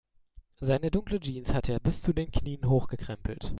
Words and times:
Seine 0.59 0.89
dunkle 0.89 1.19
Jeans 1.19 1.53
hatte 1.53 1.73
er 1.73 1.79
bis 1.79 2.01
zu 2.01 2.11
den 2.11 2.31
Knien 2.31 2.67
hochgekrempelt. 2.67 3.49